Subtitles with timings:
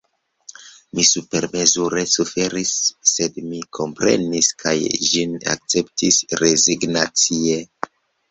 [0.99, 2.71] Mi supermezure suferis;
[3.11, 4.75] sed mi komprenis, kaj
[5.11, 7.61] ĝin akceptis rezignacie.